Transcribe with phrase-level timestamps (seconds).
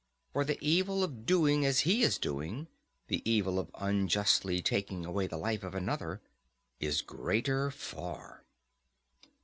[0.33, 5.37] For the evil of doing as he is doing—the evil of unjustly taking away the
[5.37, 8.43] life of another—is greater far.